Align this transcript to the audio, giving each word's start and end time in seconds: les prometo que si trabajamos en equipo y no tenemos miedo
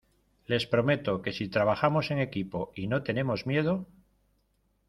les 0.51 0.63
prometo 0.71 1.13
que 1.23 1.33
si 1.37 1.45
trabajamos 1.55 2.05
en 2.09 2.17
equipo 2.27 2.59
y 2.75 2.87
no 2.87 3.03
tenemos 3.03 3.45
miedo 3.45 3.85